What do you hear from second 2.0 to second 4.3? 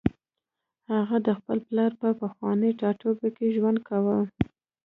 په پخواني ټاټوبي کې ژوند کاوه